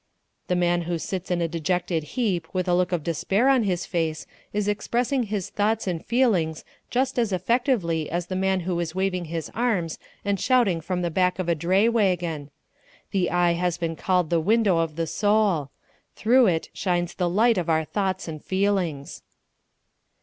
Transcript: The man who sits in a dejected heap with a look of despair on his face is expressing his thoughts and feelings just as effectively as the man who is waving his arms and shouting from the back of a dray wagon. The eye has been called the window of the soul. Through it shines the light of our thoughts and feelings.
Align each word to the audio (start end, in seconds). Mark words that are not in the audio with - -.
The 0.47 0.55
man 0.55 0.81
who 0.89 0.97
sits 0.97 1.29
in 1.29 1.41
a 1.43 1.47
dejected 1.47 2.01
heap 2.17 2.47
with 2.55 2.67
a 2.67 2.73
look 2.73 2.91
of 2.91 3.03
despair 3.03 3.47
on 3.49 3.61
his 3.65 3.85
face 3.85 4.25
is 4.51 4.67
expressing 4.67 5.21
his 5.29 5.51
thoughts 5.51 5.85
and 5.85 6.03
feelings 6.03 6.65
just 6.89 7.19
as 7.19 7.31
effectively 7.31 8.09
as 8.09 8.25
the 8.25 8.35
man 8.35 8.61
who 8.61 8.79
is 8.79 8.95
waving 8.95 9.25
his 9.25 9.51
arms 9.53 9.99
and 10.25 10.39
shouting 10.39 10.81
from 10.81 11.03
the 11.03 11.11
back 11.11 11.37
of 11.37 11.47
a 11.47 11.53
dray 11.53 11.87
wagon. 11.87 12.49
The 13.11 13.29
eye 13.29 13.53
has 13.53 13.77
been 13.77 13.95
called 13.95 14.31
the 14.31 14.39
window 14.39 14.79
of 14.79 14.95
the 14.95 15.05
soul. 15.05 15.69
Through 16.15 16.47
it 16.47 16.69
shines 16.73 17.13
the 17.13 17.29
light 17.29 17.59
of 17.59 17.69
our 17.69 17.85
thoughts 17.85 18.27
and 18.27 18.43
feelings. 18.43 19.21